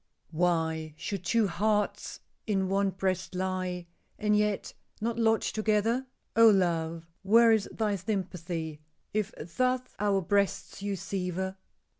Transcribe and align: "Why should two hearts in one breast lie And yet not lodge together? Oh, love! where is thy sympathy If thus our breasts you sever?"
"Why 0.31 0.95
should 0.97 1.23
two 1.23 1.45
hearts 1.47 2.21
in 2.47 2.69
one 2.69 2.89
breast 2.89 3.35
lie 3.35 3.85
And 4.17 4.35
yet 4.35 4.73
not 4.99 5.19
lodge 5.19 5.53
together? 5.53 6.07
Oh, 6.35 6.49
love! 6.49 7.05
where 7.21 7.51
is 7.51 7.69
thy 7.71 7.97
sympathy 7.97 8.81
If 9.13 9.31
thus 9.37 9.81
our 9.99 10.21
breasts 10.23 10.81
you 10.81 10.95
sever?" 10.95 11.55